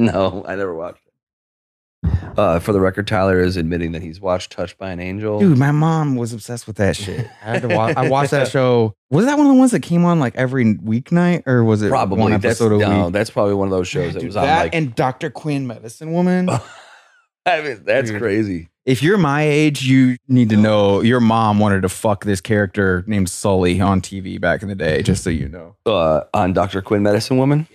[0.00, 1.10] No, I never watched it.
[2.38, 5.38] Uh, for the record, Tyler is admitting that he's watched Touched by an Angel.
[5.38, 7.26] Dude, my mom was obsessed with that shit.
[7.42, 7.94] I had to watch.
[7.96, 8.94] I watched that show.
[9.10, 11.90] Was that one of the ones that came on like every weeknight, or was it
[11.90, 12.88] probably one that's, episode a week.
[12.88, 13.12] no, week?
[13.12, 14.74] that's probably one of those shows that Dude, was on that like.
[14.74, 15.28] and Dr.
[15.28, 16.48] Quinn, Medicine Woman.
[17.46, 18.20] I mean, that's Dude.
[18.20, 18.68] crazy.
[18.86, 23.04] if you're my age, you need to know your mom wanted to fuck this character
[23.06, 25.02] named Sully on TV back in the day.
[25.02, 25.76] Just so you know.
[25.84, 26.80] Uh, on Dr.
[26.80, 27.66] Quinn, Medicine Woman.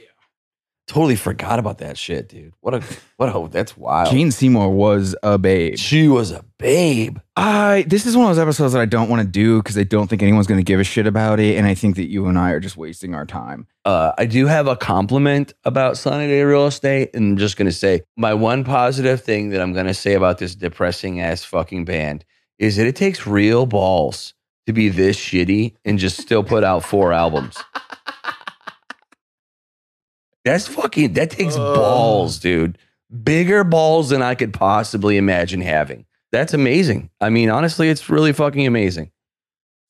[0.87, 2.53] Totally forgot about that shit, dude.
[2.61, 2.83] What a
[3.17, 4.11] what a that's wild.
[4.11, 5.77] Jane Seymour was a babe.
[5.79, 7.17] she was a babe.
[7.35, 9.83] I this is one of those episodes that I don't want to do because I
[9.83, 12.27] don't think anyone's going to give a shit about it, and I think that you
[12.27, 13.65] and I are just wasting our time.
[13.83, 17.71] Uh, I do have a compliment about Sunny Day Real Estate, and I'm just gonna
[17.71, 22.25] say my one positive thing that I'm gonna say about this depressing ass fucking band
[22.59, 24.35] is that it takes real balls
[24.67, 27.57] to be this shitty and just still put out four albums.
[30.45, 31.75] That's fucking that takes Ugh.
[31.75, 32.77] balls, dude.
[33.23, 36.05] Bigger balls than I could possibly imagine having.
[36.31, 37.09] That's amazing.
[37.19, 39.11] I mean, honestly, it's really fucking amazing.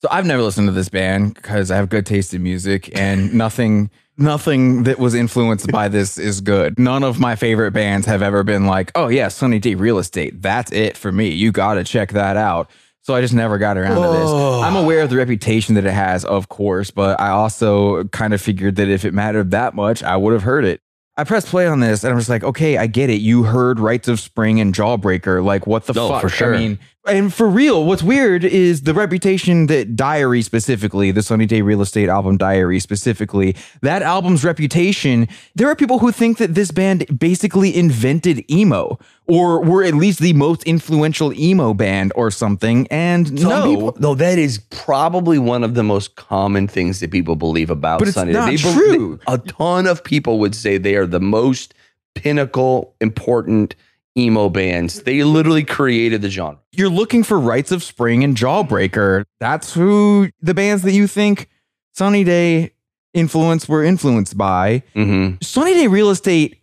[0.01, 3.33] So I've never listened to this band because I have good taste in music, and
[3.45, 6.77] nothing, nothing that was influenced by this is good.
[6.77, 10.41] None of my favorite bands have ever been like, "Oh yeah, Sunny Day Real Estate.
[10.41, 11.29] That's it for me.
[11.29, 12.69] You got to check that out."
[13.05, 14.29] So I just never got around to this.
[14.31, 14.61] Oh.
[14.63, 18.41] I'm aware of the reputation that it has, of course, but I also kind of
[18.41, 20.81] figured that if it mattered that much, I would have heard it.
[21.15, 23.21] I pressed play on this and I'm just like, okay, I get it.
[23.21, 25.43] You heard Rites of Spring and Jawbreaker.
[25.45, 26.21] Like, what the No, fuck?
[26.23, 26.55] for sure.
[26.55, 31.45] I mean, and for real, what's weird is the reputation that Diary specifically, the Sunny
[31.45, 36.55] Day Real Estate album Diary specifically, that album's reputation, there are people who think that
[36.55, 42.29] this band basically invented emo or were at least the most influential emo band or
[42.31, 42.87] something.
[42.89, 47.11] And Some no, people, no, that is probably one of the most common things that
[47.11, 48.39] people believe about But it's Sunny Day.
[48.39, 49.19] not They true.
[49.27, 51.73] they- a ton of people would say they are the most
[52.13, 53.75] pinnacle, important
[54.17, 55.03] emo bands.
[55.03, 56.59] They literally created the genre.
[56.71, 59.25] you're looking for Rites of Spring and Jawbreaker.
[59.39, 61.49] That's who the bands that you think
[61.93, 62.73] Sunny Day
[63.13, 64.83] influence were influenced by.
[64.95, 65.37] Mm-hmm.
[65.41, 66.61] Sunny Day Real Estate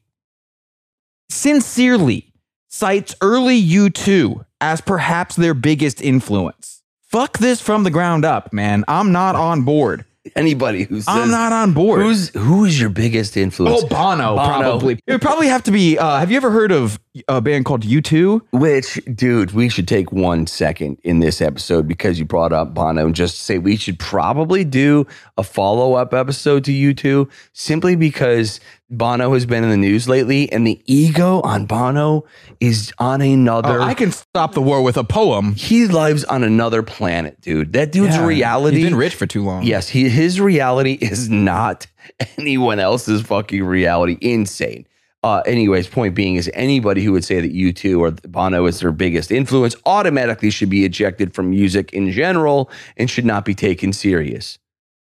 [1.30, 2.32] sincerely
[2.68, 6.82] cites early U2 as perhaps their biggest influence.
[7.02, 8.84] Fuck this from the ground up, man.
[8.88, 10.04] I'm not on board.
[10.36, 12.00] Anybody who says I'm not on board.
[12.00, 13.82] who's who is your biggest influence?
[13.82, 14.44] oh, Bono, Bono.
[14.46, 14.94] probably.
[15.06, 15.98] It would probably have to be.
[15.98, 18.40] Uh, have you ever heard of a band called U2?
[18.52, 23.04] Which, dude, we should take one second in this episode because you brought up Bono
[23.06, 25.06] and just say we should probably do
[25.36, 28.60] a follow up episode to U2 simply because
[28.92, 32.24] Bono has been in the news lately and the ego on Bono
[32.60, 33.80] is on another.
[33.80, 35.54] Oh, I can stop the war with a poem.
[35.54, 37.72] he lives on another planet, dude.
[37.72, 38.76] That dude's Yeah, reality.
[38.76, 39.62] He's been rich for too long.
[39.62, 41.86] Yes, he, his reality is not
[42.38, 44.18] anyone else's fucking reality.
[44.20, 44.86] Insane.
[45.24, 48.90] Uh, anyways, point being is anybody who would say that U2 or Bono is their
[48.92, 53.92] biggest influence automatically should be ejected from music in general and should not be taken
[53.92, 54.58] serious.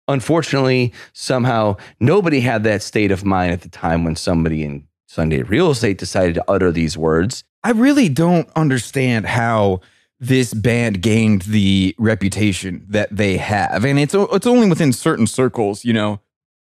[0.08, 5.42] Unfortunately, somehow nobody had that state of mind at the time when somebody in Sunday
[5.42, 7.44] Real Estate decided to utter these words.
[7.64, 9.82] I really don't understand how
[10.20, 13.84] this band gained the reputation that they have.
[13.84, 16.22] And it's it's only within certain circles, you know.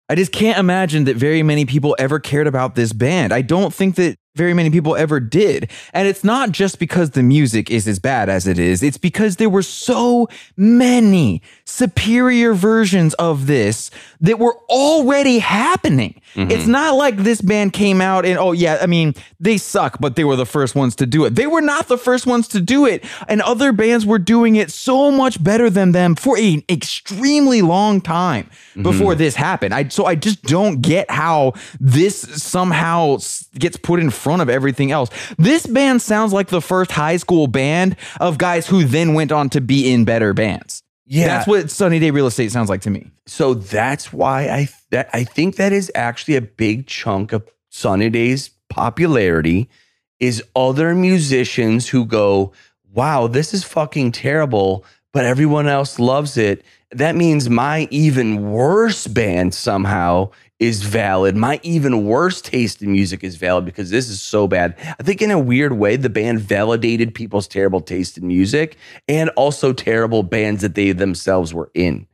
[0.10, 3.34] I just can't imagine that very many people ever cared about this band.
[3.34, 5.70] I don't think that very many people ever did.
[5.94, 8.82] And it's not just because the music is as bad as it is.
[8.82, 13.92] It's because there were so many superior versions of this
[14.22, 16.22] that were already happening.
[16.36, 16.52] Mm-hmm.
[16.52, 20.16] It's not like this band came out and, oh, yeah, I mean, they suck, but
[20.16, 21.36] they were the first ones to do it.
[21.36, 23.04] They were not the first ones to do it.
[23.28, 28.00] And other bands were doing it so much better than them for an extremely long
[28.00, 28.84] time mm-hmm.
[28.84, 29.74] before this happened.
[29.74, 33.18] I, so I just don't get how this somehow
[33.56, 35.10] gets put in front of everything else.
[35.38, 39.50] This band sounds like the first high school band of guys who then went on
[39.50, 40.84] to be in better bands.
[41.06, 41.28] Yeah.
[41.28, 43.12] That's what Sunny Day Real Estate sounds like to me.
[43.26, 48.10] So that's why I that I think that is actually a big chunk of Sunny
[48.10, 49.70] Day's popularity
[50.20, 52.54] is other musicians who go,
[52.94, 56.64] "Wow, this is fucking terrible, but everyone else loves it.
[56.92, 60.30] That means my even worse band somehow
[60.62, 61.36] is valid.
[61.36, 64.76] My even worse taste in music is valid because this is so bad.
[65.00, 68.78] I think in a weird way, the band validated people's terrible taste in music
[69.08, 72.06] and also terrible bands that they themselves were in.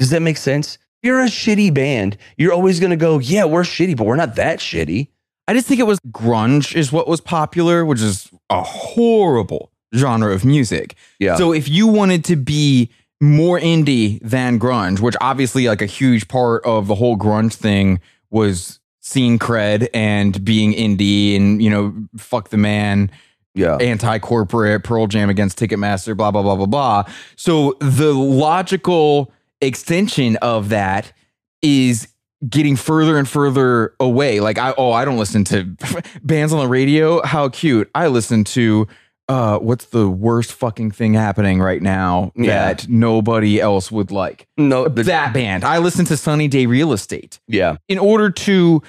[0.00, 0.78] Does that make sense?
[1.00, 4.16] If you're a shitty band, you're always going to go, yeah, we're shitty, but we're
[4.16, 5.06] not that shitty.
[5.46, 10.34] I just think it was grunge is what was popular, which is a horrible genre
[10.34, 10.96] of music.
[11.20, 11.36] Yeah.
[11.36, 12.90] So if you wanted to be
[13.20, 18.00] more indie than grunge, which obviously like a huge part of the whole grunge thing
[18.30, 23.10] was scene cred and being indie and you know fuck the man
[23.54, 23.76] yeah.
[23.76, 27.04] anti-corporate pearl jam against ticketmaster blah blah blah blah blah.
[27.36, 31.12] So the logical extension of that
[31.62, 32.08] is
[32.48, 34.40] getting further and further away.
[34.40, 35.76] Like i oh i don't listen to
[36.22, 37.24] bands on the radio.
[37.26, 37.90] How cute.
[37.94, 38.86] I listen to
[39.30, 42.66] uh what's the worst fucking thing happening right now Yeah.
[42.66, 46.92] that nobody else would like no, but that band i listen to sunny day real
[46.92, 47.76] estate yeah.
[47.88, 48.82] in order to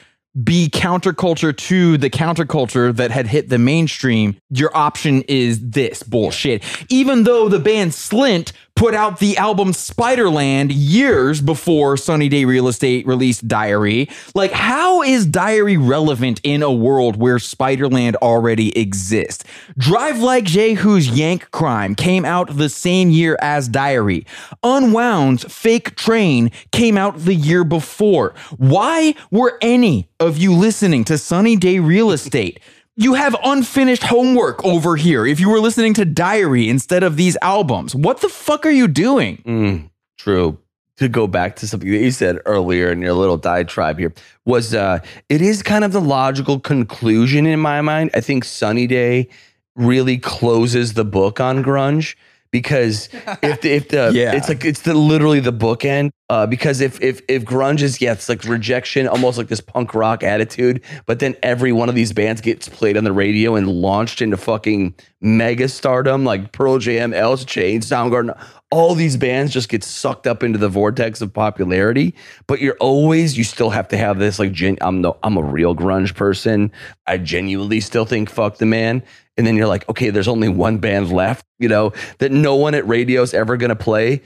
[0.44, 6.64] be counterculture to the counterculture that had hit the mainstream, your option is this bullshit.
[6.88, 12.68] Even though the band Slint put out the album Spiderland years before Sunny Day Real
[12.68, 19.44] Estate released Diary, like how is Diary relevant in a world where Spiderland already exists?
[19.78, 24.26] Drive Like Jehu's Yank Crime came out the same year as Diary.
[24.64, 28.34] Unwound's Fake Train came out the year before.
[28.58, 32.60] Why were any of you listening to Sunny Day Real Estate?
[33.02, 37.36] You have unfinished homework over here if you were listening to Diary instead of these
[37.42, 37.96] albums.
[37.96, 39.38] What the fuck are you doing?
[39.38, 39.90] Mm,
[40.20, 40.60] true.
[40.98, 44.14] To go back to something that you said earlier in your little diatribe here
[44.46, 45.00] was uh
[45.30, 48.12] it is kind of the logical conclusion in my mind.
[48.14, 49.30] I think Sunny Day
[49.76, 52.14] really closes the book on grunge
[52.52, 53.10] because
[53.42, 54.34] if the, if the Yeah.
[54.34, 58.12] it's like it's the literally the bookend uh because if if if grunge is yeah
[58.12, 62.14] it's like rejection almost like this punk rock attitude but then every one of these
[62.14, 67.14] bands gets played on the radio and launched into fucking mega stardom like Pearl Jam,
[67.14, 68.38] Alice in Chains, Soundgarden
[68.72, 72.16] all these bands just get sucked up into the vortex of popularity
[72.48, 75.44] but you're always you still have to have this like gen, I'm no I'm a
[75.44, 76.72] real grunge person
[77.06, 79.04] I genuinely still think fuck the man
[79.38, 82.74] and then you're like okay there's only one band left you know that no one
[82.74, 84.22] at radio's ever going to play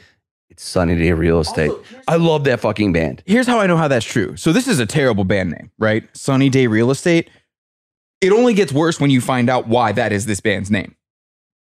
[0.52, 1.72] it's Sunny Day Real Estate
[2.08, 4.36] I love that fucking band Here's how I know how that's true.
[4.38, 6.08] So this is a terrible band name, right?
[6.16, 7.30] Sunny Day Real Estate.
[8.22, 10.96] It only gets worse when you find out why that is this band's name.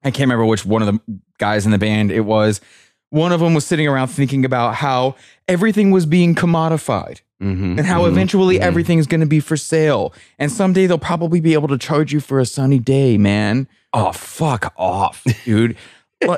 [0.04, 2.62] I can't remember which one of the guys in the band it was.
[3.10, 5.16] One of them was sitting around thinking about how
[5.48, 8.62] everything was being commodified Mhm, and how mhm, eventually mhm.
[8.62, 10.14] everything's going to be for sale.
[10.40, 13.68] And someday they'll probably be able to charge you for a sunny day, man.
[13.94, 15.76] Oh, fuck off, dude.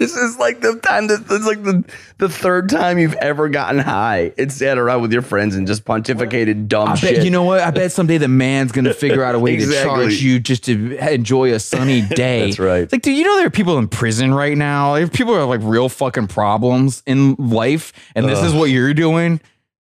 [0.00, 1.84] This is like the time that this is like the,
[2.16, 5.84] the third time you've ever gotten high and sat around with your friends and just
[5.84, 7.16] pontificated dumb I shit.
[7.16, 7.60] bet you know what?
[7.60, 10.96] I bet someday the man's gonna figure out a way to charge you just to
[11.12, 12.46] enjoy a sunny day.
[12.46, 12.82] That's right.
[12.84, 14.94] It's like, do you know there are people in prison right now?
[14.94, 19.38] Are people have like real fucking problems in life, and this is what you're doing.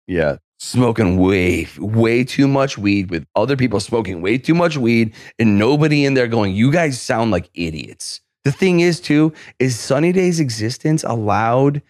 [0.09, 0.38] Yeah.
[0.59, 5.56] Smoking way, way too much weed with other people smoking way too much weed and
[5.56, 8.21] nobody in there going, you guys sound like idiots.
[8.44, 11.82] The thing is, too, is Sunny Day's existence allowed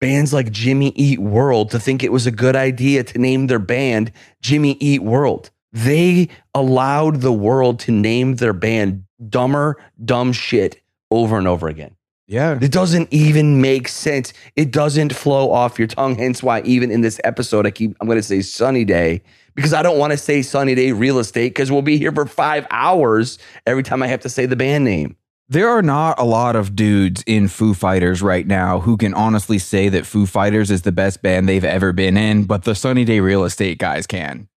[0.00, 3.58] bands like Jimmy Eat World to think it was a good idea to name their
[3.58, 5.50] band Jimmy Eat World.
[5.72, 10.80] They allowed the world to name their band dumber, dumb shit
[11.10, 11.96] over and over again.
[12.26, 12.58] Yeah.
[12.60, 14.32] It doesn't even make sense.
[14.56, 16.16] It doesn't flow off your tongue.
[16.16, 19.22] Hence why even in this episode, I keep I'm gonna say sunny day
[19.54, 22.26] because I don't want to say sunny day real estate because we'll be here for
[22.26, 25.16] five hours every time I have to say the band name.
[25.48, 29.58] There are not a lot of dudes in Foo Fighters right now who can honestly
[29.58, 33.04] say that Foo Fighters is the best band they've ever been in, but the Sunny
[33.04, 34.48] Day Real Estate guys can.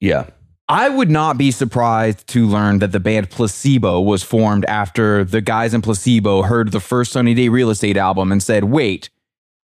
[0.00, 0.26] Yeah.
[0.68, 5.40] I would not be surprised to learn that the band Placebo was formed after the
[5.40, 9.10] guys in Placebo heard the first Sunny Day Real Estate album and said, wait,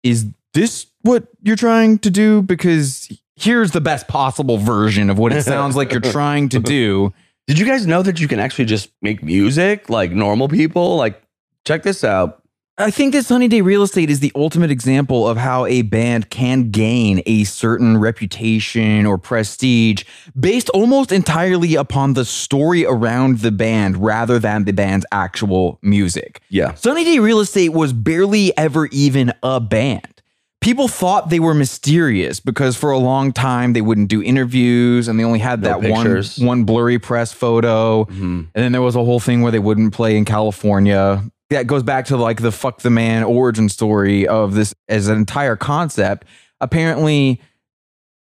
[0.02, 2.42] is this what you're trying to do?
[2.42, 7.14] Because here's the best possible version of what it sounds like you're trying to do.
[7.48, 10.98] Did you guys know that you can actually just make music like normal people?
[10.98, 11.22] Like,
[11.66, 12.44] check this out.
[12.78, 16.30] I think that Sunny Day Real Estate is the ultimate example of how a band
[16.30, 20.04] can gain a certain reputation or prestige
[20.38, 26.42] based almost entirely upon the story around the band rather than the band's actual music.
[26.50, 26.74] Yeah.
[26.74, 30.22] Sunny Day Real Estate was barely ever even a band.
[30.60, 35.20] People thought they were mysterious because for a long time they wouldn't do interviews and
[35.20, 36.40] they only had No that one pictures.
[36.40, 38.06] one blurry press photo.
[38.06, 38.48] Mhm.
[38.54, 41.84] And then there was a whole thing where they wouldn't play in California that goes
[41.84, 46.26] back to like the fuck the man origin story of this as an entire concept.
[46.60, 47.40] Apparently,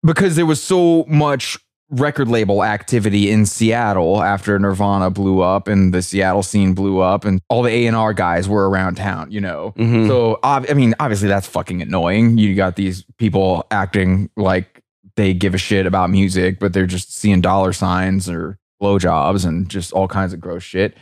[0.05, 1.59] because there was so much
[1.91, 7.25] record label activity in Seattle after Nirvana blew up and the Seattle scene blew up
[7.25, 9.73] and all the A&R guys were around town, you know.
[9.77, 10.09] Mhm.
[10.09, 12.39] So I mean, obviously that's fucking annoying.
[12.39, 14.83] You got these people acting like
[15.15, 19.69] they give a shit about music, but they're just seeing dollar signs or blowjobs and
[19.69, 20.97] just all kinds of gross shit.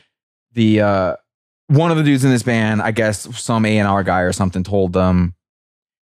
[0.53, 1.17] The uh
[1.69, 4.93] one of the dudes in this band, I guess some A&R guy or something told
[4.93, 5.35] them,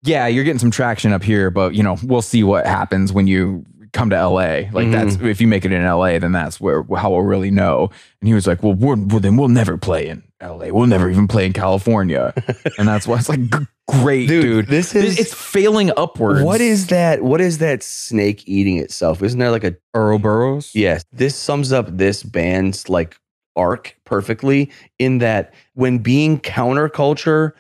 [0.04, 3.28] "Yeah, you're getting some traction up here, but you know, we'll see what happens when
[3.28, 4.70] you come to LA.
[4.72, 4.92] Like Mhm.
[4.92, 7.90] that's if you make it in LA, then that's where how we'll really know."
[8.22, 10.72] And he was like, "Well, we're, well then we'll never play in LA.
[10.72, 12.34] We'll never even play in California."
[12.78, 14.68] and that's why it's like g- great, Dude, dude.
[14.68, 16.42] this is- it's failing upwards.
[16.44, 17.24] What is that?
[17.24, 19.22] What is that snake eating itself?
[19.24, 20.72] Isn't there like a Ouroboros?
[20.76, 23.18] Yes, this sums up this band's like
[23.56, 24.70] arc perfectly
[25.00, 27.52] in that when being counterculture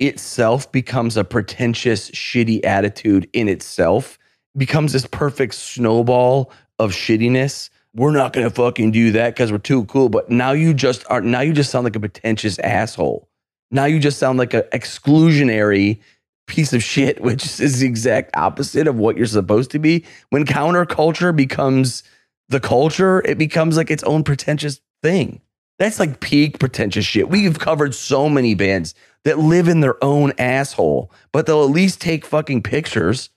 [0.00, 4.18] itself becomes a pretentious, shitty attitude in itself,
[4.56, 7.70] becomes this perfect snowball of shittiness.
[7.94, 10.08] We're not gonna fucking do that because we're too cool.
[10.08, 13.28] But now you just are now you just sound like a pretentious asshole.
[13.70, 16.00] Now you just sound like an exclusionary
[16.46, 20.04] piece of shit, which is the exact opposite of what you're supposed to be.
[20.30, 22.02] When counterculture becomes
[22.48, 25.40] the culture, it becomes like its own pretentious thing.
[25.78, 27.28] That's like peak pretentious shit.
[27.28, 28.94] We've covered so many bands
[29.24, 33.30] that live in their own asshole, but they'll at least take fucking pictures.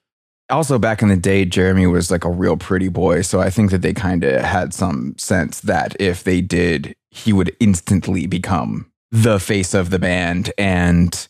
[0.49, 3.71] Also back in the day jeremy was like a real pretty boy so i think
[3.71, 8.91] that they kind of had some sense that if they did he would instantly become
[9.11, 11.27] the face of the band and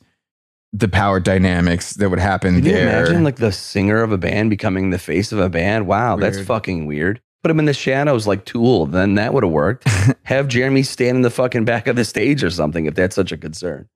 [0.74, 4.17] the power dynamics that would happen Can you there imagine like the singer of a
[4.17, 5.88] band becoming the face of a band?
[5.88, 6.48] Wow, that's Weird.
[6.48, 7.22] fucking weird.
[7.43, 9.88] Put him in the shadows like Tool, then that would have worked.
[10.24, 13.31] Have Jeremy stand in the fucking back of the stage or something if that's such
[13.31, 13.88] a concern.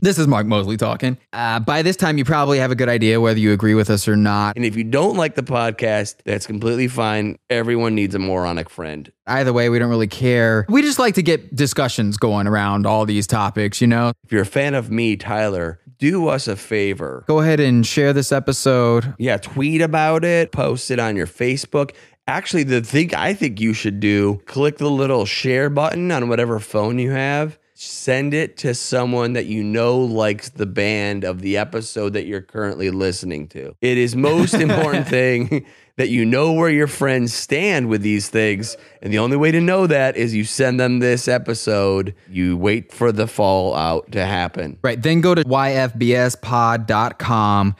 [0.00, 1.18] This is Mark Mosley talking.
[1.32, 4.06] Uh, by this time, you probably have a good idea whether you agree with us
[4.06, 4.54] or not.
[4.54, 7.36] And if you don't like the podcast, that's completely fine.
[7.50, 9.10] Everyone needs a moronic friend.
[9.26, 10.66] Either way, we don't really care.
[10.68, 14.12] We just like to get discussions going around all these topics, you know?
[14.24, 17.24] If you're a fan of me, Tyler, do us a favor.
[17.26, 19.14] Go ahead and share this episode.
[19.18, 21.92] Yeah, tweet about it, post it on your Facebook.
[22.28, 26.60] Actually, the thing I think you should do, click the little share button on whatever
[26.60, 27.58] phone you have.
[27.80, 32.42] Send it to someone that you know likes the band of the episode that you're
[32.42, 33.76] currently listening to.
[33.80, 35.64] It is most important thing
[35.98, 38.76] that you know where your friends stand with these things.
[39.02, 42.14] And the only way to know that is you send them this episode.
[42.28, 44.78] You wait for the fallout to happen.
[44.80, 45.02] Right.
[45.02, 45.96] Then go to yfbspod.com.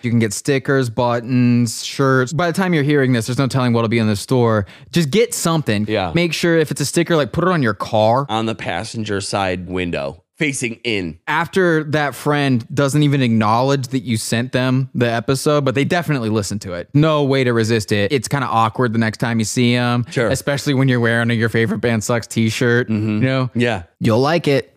[0.02, 2.32] You can get stickers, buttons, shirts.
[2.32, 4.66] By the time you're hearing this, there's no telling what'll be in the store.
[4.90, 5.86] Just get something.
[5.88, 6.10] Yeah.
[6.12, 8.26] Make sure if it's a sticker, like put it on your car.
[8.28, 11.18] On the passenger side window, facing in.
[11.26, 16.30] After that friend doesn't even acknowledge that you sent them the episode, but they definitely
[16.30, 16.88] listen to it.
[16.94, 18.12] No way to resist it.
[18.12, 20.06] It's kind of awkward the next time you see them.
[20.10, 20.28] Sure.
[20.28, 22.88] Especially when you're wearing a your favorite band sucks t-shirt.
[22.88, 23.08] Mm-hmm.
[23.08, 23.82] You know, Yeah.
[24.00, 24.74] you'll like it.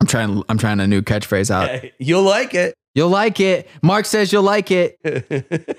[0.00, 0.42] I'm trying.
[0.48, 1.84] I'm trying a new catchphrase out.
[1.98, 2.72] You'll like it.
[2.94, 3.68] You'll like it.
[3.82, 4.96] Mark says you'll like it.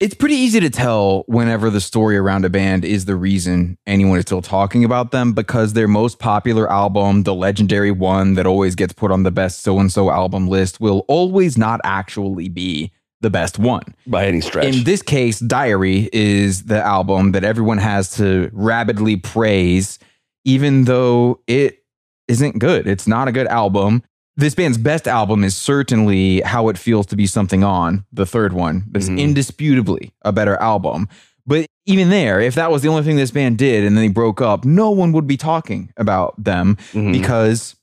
[0.00, 4.18] It's pretty easy to tell whenever the story around a band is the reason anyone
[4.18, 8.74] is still talking about them because their most popular album, the legendary one that always
[8.74, 12.90] gets put on the best so and so album list, will always not actually be
[13.20, 13.94] the best one.
[14.06, 14.74] By any stretch.
[14.74, 19.98] In this case, Diary is the album that everyone has to rabidly praise,
[20.46, 21.84] even though it
[22.26, 22.86] isn't good.
[22.86, 24.02] It's not a good album.
[24.40, 28.54] This band's best album is certainly How It Feels to Be Something On, the third
[28.54, 28.84] one.
[28.90, 29.18] That's Mhm.
[29.18, 31.10] indisputably a better album.
[31.46, 34.08] But even there, if that was the only thing this band did and then they
[34.08, 37.12] broke up, no one would be talking about them Mhm.
[37.12, 37.74] because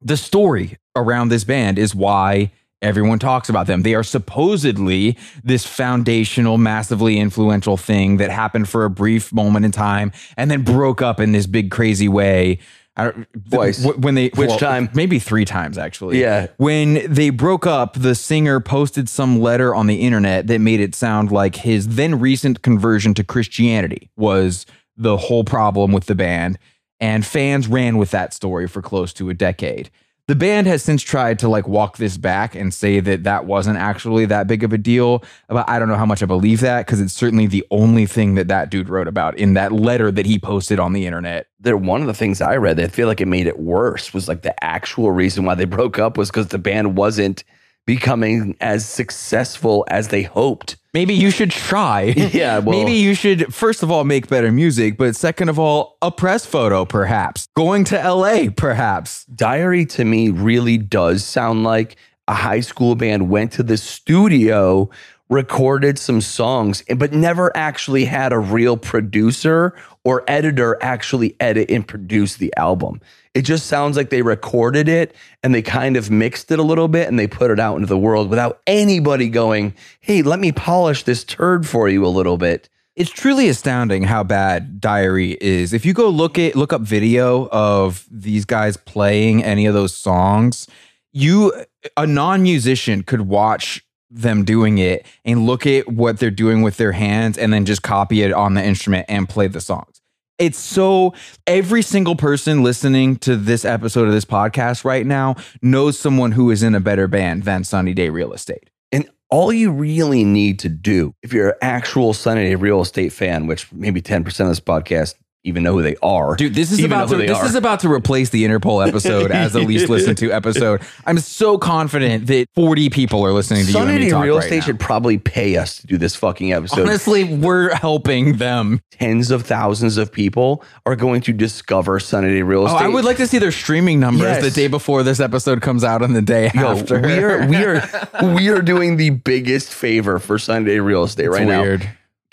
[0.00, 3.82] the story around this band is why everyone talks about them.
[3.82, 9.72] They are supposedly this foundational, massively influential thing that happened for a brief moment in
[9.72, 12.58] time and then broke up in this big, crazy way.
[12.96, 13.82] I don't- Twice.
[13.82, 14.90] wh- When they Which time?
[14.94, 16.20] Maybe three times actually.
[16.20, 16.48] Yeah.
[16.58, 20.94] When they broke up, the singer posted some letter on the internet that made it
[20.94, 26.58] sound like his then recent conversion to Christianity was the whole problem with the band.
[27.00, 29.90] and fans ran with that story for close to a decade.
[30.28, 33.78] The band has since tried to like walk this back and say that that wasn't
[33.78, 35.24] actually that big of a deal.
[35.48, 38.36] But I don't know how much I believe that because it's certainly the only thing
[38.36, 41.48] that that dude wrote about in that letter that he posted on the internet.
[41.60, 44.14] That one of the things I read that I feel like it made it worse
[44.14, 47.42] was like the actual reason why they broke up was because the band wasn't
[47.86, 50.76] becoming as successful as they hoped.
[50.94, 52.02] Maybe you should try.
[52.16, 55.96] Yeah, well- Maybe you should, first of all, make better music, but second of all,
[56.02, 57.48] a press photo, perhaps.
[57.56, 59.24] Going to LA, perhaps.
[59.26, 61.96] Diary to me really does sound like
[62.28, 64.88] a high school band went to the studio,
[65.28, 69.74] recorded some songs, but never actually had a real producer
[70.04, 73.00] or editor actually edit and produce the album.
[73.34, 76.88] It just sounds like they recorded it and they kind of mixed it a little
[76.88, 80.52] bit and they put it out into the world without anybody going, hey, let me
[80.52, 82.68] polish this turd for you a little bit.
[82.94, 85.72] It's truly astounding how bad Diary is.
[85.72, 89.96] If you go look at look up video of these guys playing any of those
[89.96, 90.68] songs,
[91.10, 91.54] you
[91.96, 96.92] a non-musician could watch them doing it and look at what they're doing with their
[96.92, 99.91] hands and then just copy it on the instrument and play the songs.
[100.38, 101.14] It's so
[101.46, 106.50] every single person listening to this episode of this podcast right now knows someone who
[106.50, 108.70] is in a better band than Sunny Day Real Estate.
[108.90, 113.12] And all you really need to do, if you're an actual Sunny Day real estate
[113.12, 116.36] fan, which maybe 10% of this podcast even know who they are.
[116.36, 117.44] Dude, this is about to this are.
[117.46, 120.82] is about to replace the Interpol episode as the least listened to episode.
[121.04, 124.44] I'm so confident that 40 people are listening to you and me talk real right
[124.44, 124.64] estate now.
[124.66, 126.82] should probably pay us to do this fucking episode.
[126.82, 128.80] Honestly, we're helping them.
[128.92, 132.82] Tens of thousands of people are going to discover Sunny Day real Oh, estate.
[132.82, 134.42] I would like to see their streaming numbers Yes.
[134.44, 137.00] the day before this episode comes out and the day Yo, after.
[137.00, 137.82] we are we are
[138.34, 141.78] we are doing the biggest favor for Sunday real estate right now.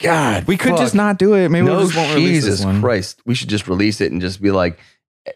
[0.01, 0.79] God, We could fuck.
[0.79, 1.49] just not do it.
[1.49, 2.81] Maybe we just won't release Jesus this one.
[2.81, 3.21] Christ.
[3.25, 4.79] We should just release it and just be like,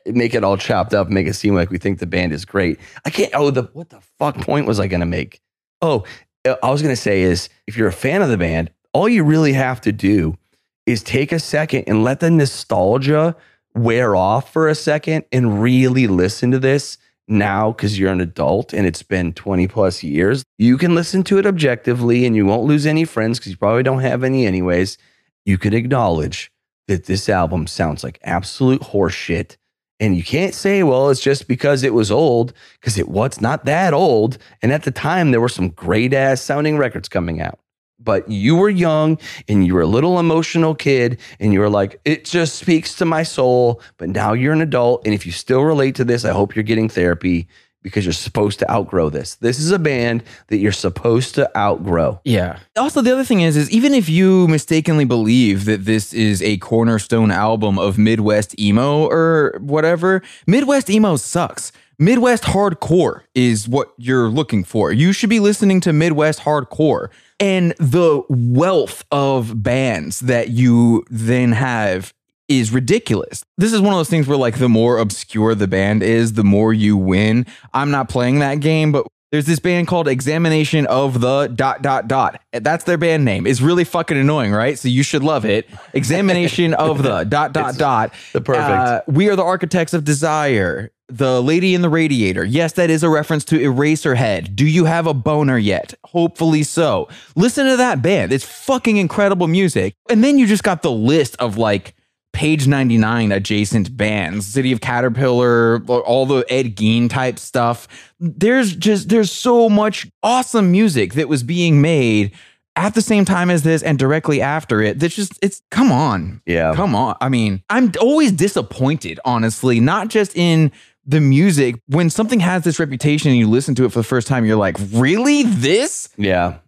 [0.06, 2.80] make it all chopped up, make it seem like we think the band is great.
[3.06, 3.32] I can't.
[3.34, 5.42] Oh, the what the fuck point was I going to make?
[5.82, 6.06] Oh,
[6.46, 9.10] uh, I was going to say is if you're a fan of the band, all
[9.10, 10.38] you really have to do
[10.86, 13.36] is take a second and let the nostalgia
[13.76, 18.74] wear off for a second and really listen to this now because you're an adult
[18.74, 20.44] and it's been 20 plus years.
[20.58, 23.84] You can listen to it objectively and you won't lose any friends because you probably
[23.84, 24.98] don't have any anyways.
[25.46, 26.52] You can acknowledge
[26.88, 29.58] that this album sounds like absolute horseshit.
[30.00, 33.66] And you can't say, well, it's just because it was old, because it was not
[33.66, 34.38] that old.
[34.62, 37.60] And at the time, there were some great ass sounding records coming out.
[38.04, 42.00] But you were young and you were a little emotional kid, and you were like,
[42.06, 43.82] it just speaks to my soul.
[43.98, 45.06] But now you're an adult.
[45.06, 47.48] And if you still relate to this, I hope you're getting therapy
[47.84, 49.36] because you're supposed to outgrow this.
[49.36, 52.22] This is a band that you're supposed to outgrow.
[52.24, 52.60] Yeah.
[52.78, 56.58] Also, the other thing is, is even if you mistakenly believe that this is a
[56.58, 61.74] cornerstone album of Midwest emo or whatever, Midwest emo sucks.
[62.00, 64.92] Midwest hardcore is what you're looking for.
[64.92, 67.10] You should be listening to Midwest hardcore.
[67.40, 72.14] And the wealth of bands that you then have
[72.48, 73.44] is ridiculous.
[73.58, 76.44] This is one of those things where like the more obscure the band is, the
[76.44, 77.46] more you win.
[77.74, 82.08] I'm not playing that game, but there's this band called Examination of the dot dot
[82.08, 82.40] dot.
[82.52, 83.48] That's their band name.
[83.48, 84.78] It's really fucking annoying, right?
[84.78, 85.68] So you should love it.
[85.94, 88.14] Examination of the dot dot dot.
[88.32, 88.64] the perfect.
[88.68, 90.92] Uh, we are the architects of desire.
[91.10, 92.46] The lady in the radiator.
[92.46, 94.56] Yes, that is a reference to Eraserhead.
[94.56, 95.94] Do you have a boner yet?
[96.06, 97.10] Hopefully so.
[97.36, 98.32] Listen to that band.
[98.32, 99.96] It's fucking incredible music.
[100.10, 101.94] And then you just got the list of like
[102.32, 107.88] page 99 adjacent bands city of caterpillar all the ed gein type stuff
[108.20, 112.32] there's just there's so much awesome music that was being made
[112.76, 116.42] at the same time as this and directly after it that's just it's come on
[116.48, 116.74] Yeah.
[116.74, 120.72] come on i mean i'm always disappointed honestly not just in
[121.06, 124.28] the music when something has this reputation and you listen to it for the first
[124.28, 126.60] time you're like really this Yeah.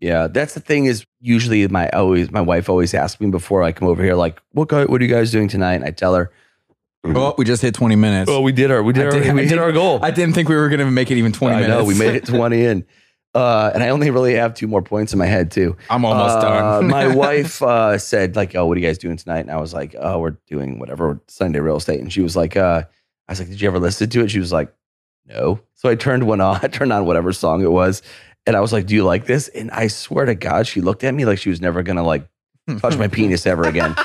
[0.00, 0.26] Yeah.
[0.26, 3.88] That's the thing is usually my always my wife always asks me before I come
[3.88, 5.74] over here, like, what guy, what are you guys doing tonight?
[5.74, 6.30] And I tell her,
[7.04, 9.34] oh we just hit 20 minutes Oh, we did our we did I our did-
[9.34, 10.00] we I hit did- our goal.
[10.02, 12.14] i didn't think we were gonna make it even 20 I minutes know we made
[12.14, 12.84] it 20 in.
[13.36, 15.76] Uh, and I only really have two more points in my head too.
[15.90, 19.16] i'm almost Uh, done my wife uh, said like, "Oh, what are you guys doing
[19.16, 22.36] tonight?" And I was like, "Oh, we're doing whatever Sunday real estate." And she was
[22.36, 22.84] like, uh,
[23.28, 24.72] "I was like, did you ever listen to it?" She was like,
[25.26, 26.56] "No." So I turned one on.
[26.62, 28.02] I turned on whatever song it was,
[28.46, 31.04] and I was like, "Do you like this?" And I swear to God, she looked
[31.04, 32.26] at me like she was never gonna like
[32.80, 33.94] touch my penis ever again.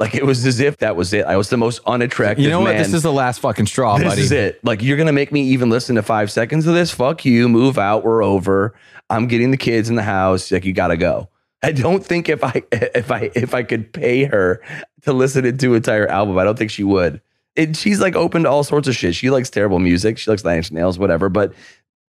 [0.00, 1.24] Like it was as if that was it.
[1.26, 2.44] I was the most unattractive.
[2.44, 2.74] You know what?
[2.74, 2.78] man.
[2.78, 4.22] This is the last fucking straw, This buddy.
[4.22, 4.64] is it.
[4.64, 6.92] Like you're gonna make me even listen to five seconds of this?
[6.92, 7.48] Fuck you.
[7.48, 8.04] Move out.
[8.04, 8.74] We're over.
[9.10, 10.52] I'm getting the kids in the house.
[10.52, 11.28] Like you gotta go.
[11.64, 14.62] I don't think if I if I if I could pay her
[15.02, 17.20] to listen to an entire album, I don't think she would.
[17.58, 19.14] And she's like open to all sorts of shit.
[19.14, 20.16] She likes terrible music.
[20.16, 21.28] She likes Nine Inch Nails, whatever.
[21.28, 21.52] But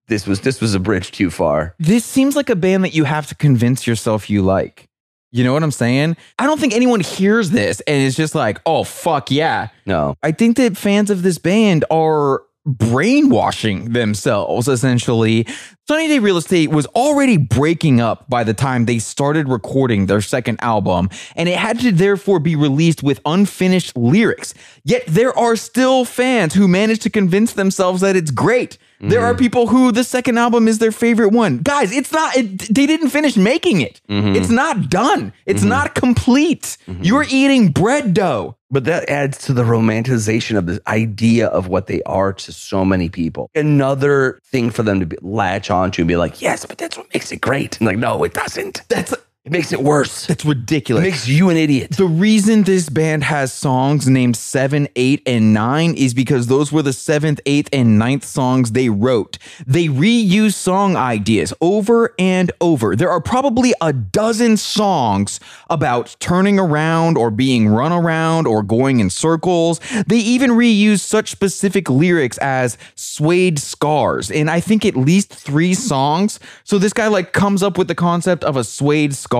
[0.07, 1.75] this was this was a bridge too far.
[1.79, 4.87] This seems like a band that you have to convince yourself you like.
[5.31, 6.17] You know what I'm saying?
[6.39, 9.67] I don't think anyone hears this and is just like, oh, fuck yeah.
[9.85, 10.15] No.
[10.23, 12.41] I think that fans of this band are
[12.77, 15.47] brainwashing themselves essentially.
[15.87, 20.21] Sunny Day Real Estate was already breaking up by the time they started recording their
[20.21, 24.53] second album, and it had to therefore be released with unfinished lyrics.
[24.83, 28.77] Yet there are still fans who manage to convince themselves that it's great.
[28.99, 31.59] There are people who the second album is their favorite one.
[31.59, 34.01] Guys, it's not, it, they didn't finish making it.
[34.09, 34.35] Mm-hmm.
[34.35, 35.33] It's not done.
[35.45, 35.69] It's mm-hmm.
[35.69, 36.77] not complete.
[36.87, 37.03] Mm-hmm.
[37.03, 38.55] You're eating bread dough.
[38.71, 42.85] But that adds to the romanticization of this idea of what they are to so
[42.85, 43.49] many people.
[43.55, 47.11] Another thing for them to be, latch onto and be like, yes, but that's what
[47.11, 47.79] makes it great.
[47.79, 48.83] And like, no, it doesn't.
[48.87, 49.15] That's,
[49.49, 50.27] It makes it worse.
[50.27, 51.01] that's It ridiculous.
[51.01, 51.93] makes you an idiot.
[51.97, 56.83] The reason this band has songs named 7, 8, and 9 is because those were
[56.83, 59.39] the 7th, 8th, and ninth songs they wrote.
[59.65, 62.95] They reuse song ideas over and over.
[62.95, 68.99] There are probably a dozen songs about turning around or being run around or going
[68.99, 69.79] in circles.
[70.05, 75.73] They even reuse such specific lyrics as suede scars in I think at least three
[75.73, 76.39] songs.
[76.63, 79.38] So this guy like comes up with the concept of a suede scar,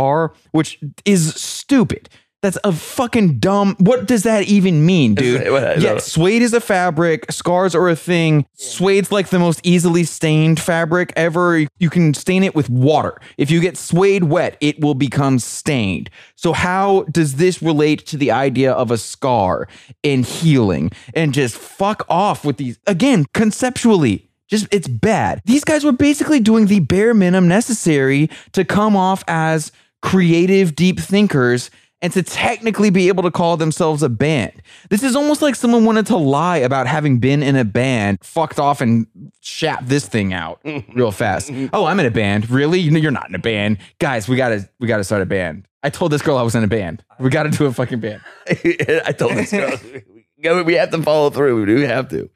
[0.52, 2.10] which is stupid.
[2.42, 3.76] That's a fucking dumb.
[3.80, 5.42] What does that even mean, dude?
[5.42, 7.30] it- what- Yeah, suede is a fabric.
[7.30, 8.46] Scars are a thing.
[8.54, 11.66] Suede's like the most easily stained fabric ever.
[11.80, 13.20] You can stain it with water.
[13.38, 16.10] If you get suede wet, it will become stained.
[16.38, 19.68] So how does this relate to the idea of a scar
[20.02, 20.92] and healing?
[21.14, 24.30] And just fuck off with these again conceptually.
[24.48, 25.42] Just it's bad.
[25.44, 31.00] These guys were basically doing the bare minimum necessary to come off as creative, deep
[31.00, 31.70] thinkers
[32.02, 34.54] and to technically be able to call themselves a band.
[34.90, 38.58] This is almost like someone wanted to lie about having been in a band, fucked
[38.58, 39.06] off and
[39.42, 40.62] shat this thing out
[40.96, 41.52] real fast.
[41.74, 42.50] oh, I'm in a band.
[42.50, 42.90] Really?
[42.90, 43.80] No, you're not in a band.
[44.00, 45.68] Guys, we gotta we gotta start a band.
[45.84, 47.04] I told this girl I was in a band.
[47.20, 48.22] We gotta do a fucking band.
[48.50, 49.72] I told this girl,
[50.56, 51.60] we- we have to follow through.
[51.60, 52.30] We do have to.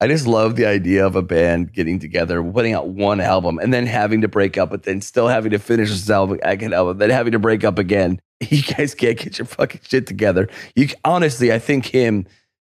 [0.00, 3.74] I just love the idea of a band getting together, putting out one album, and
[3.74, 7.10] then having to break up, but then still having to finish this album, album, then
[7.10, 8.20] having to break up again.
[8.50, 10.48] You guys can't get your fucking shit together.
[10.76, 12.24] You honestly, I think him.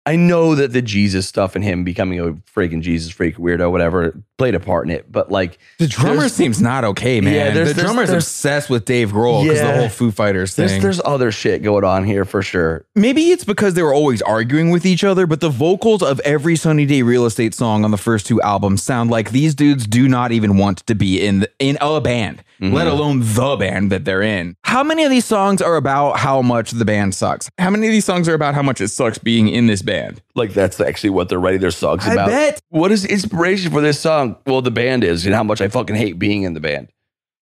[0.07, 4.17] I know that the Jesus stuff and him becoming a freaking Jesus freak weirdo, whatever,
[4.37, 5.11] played a part in it.
[5.11, 7.33] But like The drummer seems not okay, man.
[7.33, 10.55] Yeah, there's- the there's- drummer's there's- obsessed with Dave Grohl because the whole Foo Fighters
[10.55, 10.67] thing.
[10.67, 12.85] there's there's other shit going on here for sure.
[12.95, 16.55] Maybe it's because they were always arguing with each other, but the vocals of every
[16.55, 20.07] Sunny Day Real Estate song on the first two albums sound like these dudes do
[20.07, 22.87] not even want to be in the, in a band, let mm-hmm.
[22.87, 24.55] alone the band that they're in.
[24.63, 27.49] How many of these songs are about how much the band sucks?
[27.57, 30.21] How many of these songs are about how much it sucks being in this band?
[30.35, 32.27] Like that's actually what they're writing their songs I about.
[32.27, 32.61] bet.
[32.69, 34.37] What is the inspiration for this song?
[34.45, 36.89] Well, the band is, and how much I fucking hate being in the band.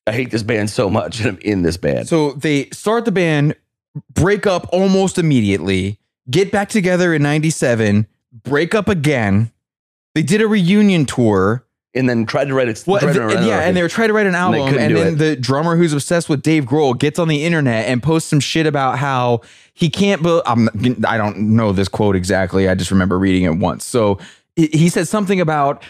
[0.08, 2.08] I hate this band so much, and I'm in this band.
[2.08, 3.56] So they start the band,
[4.14, 6.00] break up almost immediately,
[6.30, 8.08] get back together in 97,
[8.44, 9.52] break up again.
[10.14, 11.66] They did a reunion tour.
[11.96, 12.84] And then tried to write it.
[12.86, 14.68] Well, tried to th- write it yeah, and they were trying to write an album,
[14.68, 15.18] couldn't and, then it.
[15.18, 18.66] the drummer who's obsessed with Dave Grohl gets on the internet and posts some shit
[18.66, 19.42] about how
[19.74, 20.22] he can't.
[20.22, 20.70] Be- I'm,
[21.08, 22.68] I don't know this quote exactly.
[22.70, 23.86] I just remember reading it once.
[23.86, 24.20] So
[24.56, 25.84] he he said something about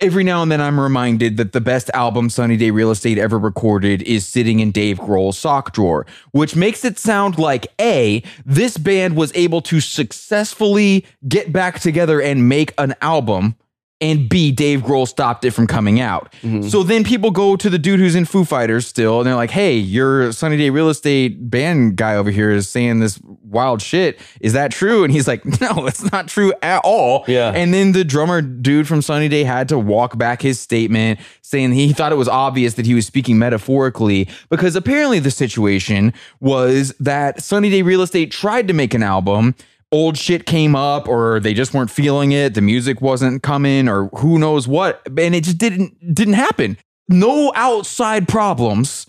[0.00, 3.38] every now and then I'm reminded that the best album Sunny Day Real Estate ever
[3.38, 8.76] recorded is sitting in Dave Grohl's sock drawer, which makes it sound like A, this
[8.76, 13.56] band was able to successfully get back together and make an album.
[14.00, 16.32] And B, Dave Grohl stopped it from coming out.
[16.42, 16.68] Mm-hmm.
[16.68, 19.52] So then people go to the dude who's in Foo Fighters still, and they're like,
[19.52, 24.20] hey, your Sunny Day Real Estate band guy over here is saying this wild shit.
[24.40, 25.04] Is that true?
[25.04, 27.24] And he's like, no, it's not true at all.
[27.28, 27.52] Yeah.
[27.54, 31.72] And then the drummer dude from Sunny Day had to walk back his statement saying
[31.72, 36.92] he thought it was obvious that he was speaking metaphorically because apparently the situation was
[36.98, 39.54] that Sunny Day Real Estate tried to make an album.
[39.94, 42.54] Old shit came up, or they just weren't feeling it.
[42.54, 46.76] The music wasn't coming, or who knows what, and it just didn't didn't happen.
[47.08, 49.06] No outside problems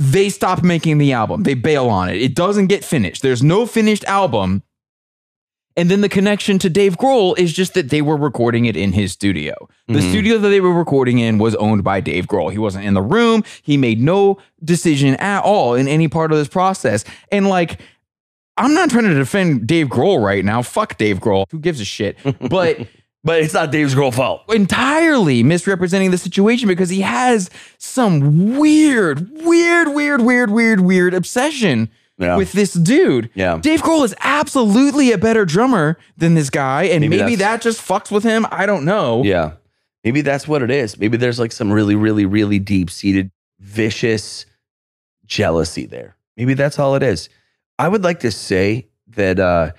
[0.00, 1.42] they stop making the album.
[1.42, 2.16] They bail on it.
[2.16, 3.20] It doesn't get finished.
[3.20, 4.62] There's no finished album.
[5.76, 8.92] And then the connection to Dave Grohl is just that they were recording it in
[8.92, 9.68] his studio.
[9.88, 10.08] The mm-hmm.
[10.08, 12.50] studio that they were recording in was owned by Dave Grohl.
[12.50, 13.44] He wasn't in the room.
[13.62, 17.04] He made no decision at all in any part of this process.
[17.30, 17.80] And like,
[18.56, 20.62] I'm not trying to defend Dave Grohl right now.
[20.62, 21.46] Fuck Dave Grohl.
[21.50, 22.18] Who gives a shit?
[22.50, 22.86] But
[23.24, 24.42] but it's not Dave Grohl's fault.
[24.52, 31.88] entirely misrepresenting the situation because he has some weird, weird, weird, weird, weird, weird obsession
[32.18, 32.36] Yeah.
[32.36, 33.30] with this dude.
[33.34, 33.58] Yeah.
[33.58, 37.80] Dave Grohl is absolutely a better drummer than this guy, and Maybe maybe, that just
[37.86, 38.46] fucks with him.
[38.50, 39.22] I don't know.
[39.22, 39.52] Yeah.
[40.04, 40.98] Maybe that's what it is.
[40.98, 44.46] Maybe there's like some really, really, really deep seated, vicious
[45.26, 46.16] jealousy there.
[46.36, 47.28] Maybe that's all it is.
[47.80, 49.70] I would like to say that uh,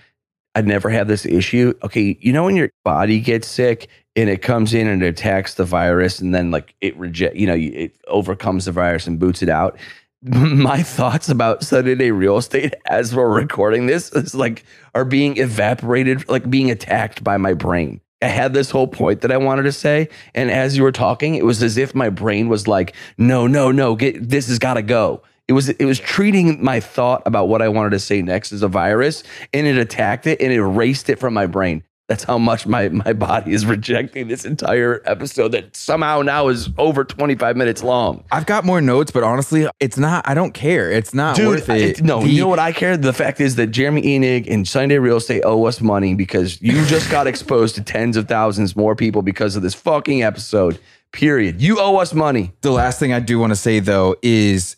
[0.56, 1.76] I'd never have this issue.
[1.84, 5.54] Okay, you know when your body gets sick and it comes in and it attacks
[5.54, 9.44] the virus and then like it reject, you know, it overcomes the virus and boots
[9.44, 9.78] it out.
[10.24, 15.38] My thoughts about Sunny Day Real Estate as we're recording this is like are being
[15.38, 18.02] evaporated, like being attacked by my brain.
[18.24, 21.36] I had this whole point that I wanted to say, and as you were talking,
[21.36, 24.76] it was as if my brain was like, "No, no, no, get this has got
[24.76, 28.21] to go." It was it was treating my thought about what I wanted to say
[28.21, 29.23] next as a virus,
[29.54, 31.84] and it attacked it and it erased it from my brain.
[32.08, 36.69] That's how much my my body is rejecting this entire episode that somehow now is
[36.77, 38.25] over 25 minutes long.
[38.32, 40.27] I've got more notes, but honestly, it's not.
[40.27, 40.91] I don't care.
[40.91, 42.01] It's not worth it.
[42.04, 42.97] no, The- you know what I care?
[42.97, 46.86] The fact is that Jeremy Enigk and Sunday Real Estate owe us money because you
[46.86, 50.80] just got exposed to tens of thousands more people because of this fucking episode.
[51.13, 51.62] Period.
[51.62, 52.51] You owe us money.
[52.62, 54.75] The last thing I do want to say though is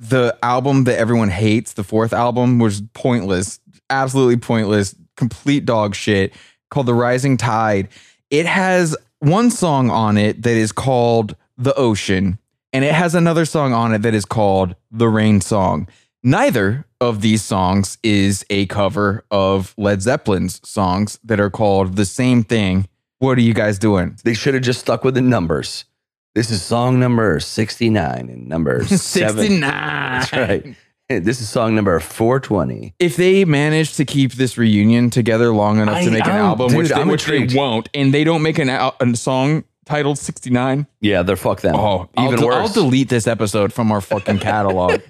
[0.00, 3.60] the album that everyone hates, the fourth album, was pointless,
[3.90, 6.32] absolutely pointless, complete dog shit.
[6.70, 7.88] Called The Rising Tide.
[8.30, 12.38] It has one song on it that is called The Ocean,
[12.72, 15.88] and it has another song on it that is called The Rain Song.
[16.22, 22.04] Neither of these songs is a cover of Led Zeppelin's songs that are called the
[22.04, 22.86] same thing.
[23.18, 24.16] What are you guys doing?
[24.22, 25.86] They should have just stuck with the numbers.
[26.34, 29.60] This is song number 69 and number 7.
[29.60, 30.76] That's right.
[31.08, 32.94] This is song number 420.
[33.00, 36.44] if they manage to keep this reunion together long enough I- to make an I'm-
[36.44, 39.64] album, dude, which, they, which they won't, and they don't make an al- a song
[39.86, 41.74] titled 69, Yeah, they're fuck them.
[41.74, 42.54] oh, even I'll, worse.
[42.54, 45.00] I'll delete this episode from our fucking catalog.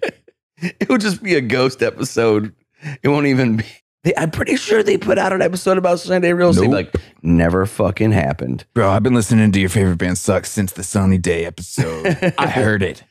[0.57, 2.55] it would just be a ghost episode.
[3.03, 3.67] It won't even be.
[4.03, 6.71] They, I'm pretty sure they put out an episode about Sunday Real Estate.
[6.71, 6.73] Nope.
[6.95, 8.65] Like, never fucking happened.
[8.73, 12.35] Bro, I've been listening to your favorite band sucks since the Sunny Day episode.
[12.39, 13.05] I heard it.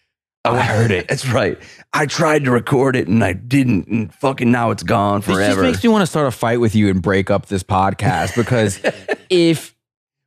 [0.46, 1.08] Oh, I heard it.
[1.08, 1.60] That's right.
[1.94, 5.40] I tried to record it and I didn't, and fucking now it's gone forever.
[5.42, 7.62] This just makes me want to start a fight with you and break up this
[7.62, 8.80] podcast because
[9.30, 9.76] if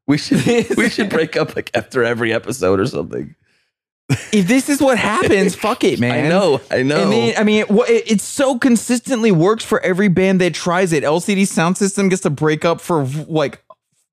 [0.07, 0.45] we should
[0.77, 3.35] we should break up like after every episode or something.
[4.09, 6.27] If this is what happens, fuck it, man.
[6.27, 7.03] I know, I know.
[7.03, 10.93] And then, I mean, what it, it so consistently works for every band that tries
[10.93, 11.03] it.
[11.03, 13.63] LCD Soundsystem gets to break up for like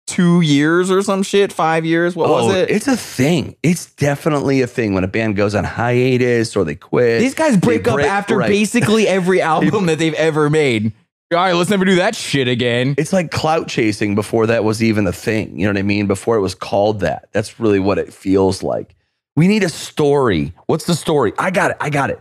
[0.08, 2.15] two years or some shit, five years.
[2.15, 2.69] What was Oh, it?
[2.71, 3.56] It's a thing.
[3.62, 7.19] It's definitely a thing when a band goes on hiatus or they quit.
[7.19, 8.47] These guys they break up after right.
[8.47, 10.93] basically every album that they've ever made.
[11.32, 12.95] All right, let's never do that shit again.
[12.97, 15.60] It's like clout chasing before that was even a thing.
[15.60, 16.08] You know what I mean?
[16.08, 17.30] Before it was called that.
[17.34, 18.95] That's really what it feels like.
[19.39, 20.52] We need a story.
[20.65, 21.32] What's the story?
[21.38, 21.78] I got it.
[21.80, 22.19] I got it.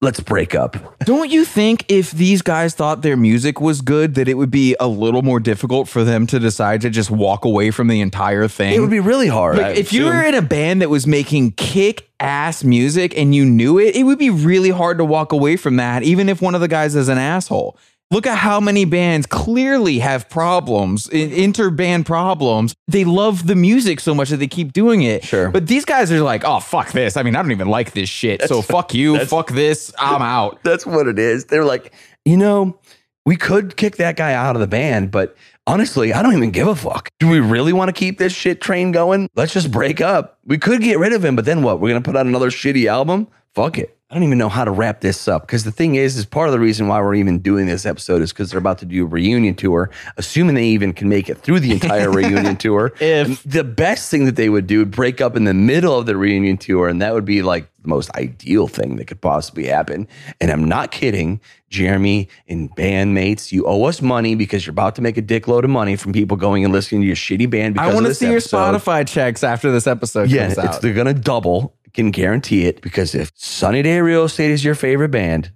[0.00, 0.98] Let's break up.
[1.04, 4.74] Don't you think if these guys thought their music was good, that it would be
[4.80, 8.48] a little more difficult for them to decide to just walk away from the entire
[8.48, 8.74] thing?
[8.74, 9.58] It would be really hard.
[9.58, 13.44] Like, if you were in a band that was making kick ass music and you
[13.44, 16.56] knew it, it would be really hard to walk away from that, even if one
[16.56, 17.78] of the guys is an asshole.
[18.10, 22.74] Look at how many bands clearly have problems, in- interband problems.
[22.86, 25.24] They love the music so much that they keep doing it.
[25.24, 25.50] Sure.
[25.50, 27.16] But these guys are like, oh, fuck this.
[27.16, 28.42] I mean, I don't even like this shit.
[28.42, 29.18] so fuck you.
[29.24, 29.92] Fuck this.
[29.98, 30.60] I'm out.
[30.64, 31.46] That's what it is.
[31.46, 31.92] They're like,
[32.24, 32.78] you know,
[33.26, 35.34] we could kick that guy out of the band, but
[35.66, 37.08] honestly, I don't even give a fuck.
[37.18, 39.28] Do we really want to keep this shit train going?
[39.34, 40.38] Let's just break up.
[40.44, 41.80] We could get rid of him, but then what?
[41.80, 43.28] We're going to put out another shitty album?
[43.54, 43.96] Fuck it.
[44.14, 46.46] I don't even know how to wrap this up because the thing is, is part
[46.46, 49.02] of the reason why we're even doing this episode is because they're about to do
[49.02, 52.92] a reunion tour, assuming they even can make it through the entire reunion tour.
[53.00, 56.06] If- the best thing that they would do would break up in the middle of
[56.06, 59.66] the reunion tour, and that would be like the most ideal thing that could possibly
[59.66, 60.06] happen.
[60.40, 65.02] And I'm not kidding, Jeremy and bandmates, you owe us money because you're about to
[65.02, 67.74] make a dickload of money from people going and listening to your shitty band.
[67.74, 68.38] Because I want to see your.
[68.38, 71.74] Spotify checks after this episode Yeah, they're gonna double.
[71.94, 75.52] Can guarantee it because if Sunny Day Real Estate is your favorite band,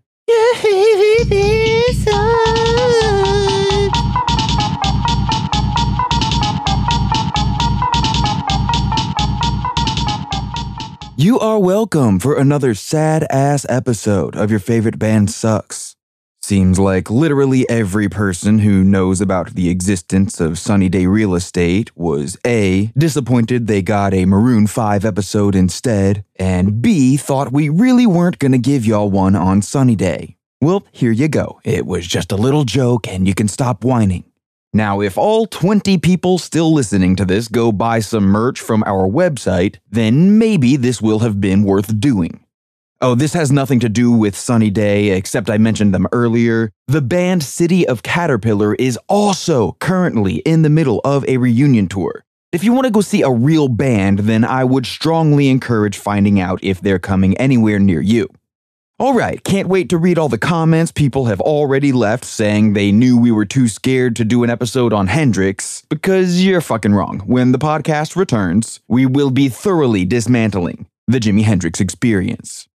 [11.20, 15.97] You are welcome for another sad ass episode of your favorite band sucks.
[16.48, 21.94] Seems like literally every person who knows about the existence of Sunny Day Real Estate
[21.94, 28.06] was A, disappointed they got a Maroon 5 episode instead, and B, thought we really
[28.06, 30.38] weren't gonna give y'all one on Sunny Day.
[30.62, 31.60] Well, here you go.
[31.64, 34.24] It was just a little joke and you can stop whining.
[34.72, 39.06] Now, if all 20 people still listening to this go buy some merch from our
[39.06, 42.40] website, then maybe this will have been worth doing.
[43.00, 46.72] Oh, this has nothing to do with Sunny Day, except I mentioned them earlier.
[46.88, 52.24] The band City of Caterpillar is also currently in the middle of a reunion tour.
[52.50, 56.40] If you want to go see a real band, then I would strongly encourage finding
[56.40, 58.28] out if they're coming anywhere near you.
[58.98, 62.90] All right, can't wait to read all the comments people have already left saying they
[62.90, 67.20] knew we were too scared to do an episode on Hendrix, because you're fucking wrong.
[67.20, 72.66] When the podcast returns, we will be thoroughly dismantling the Jimi Hendrix experience.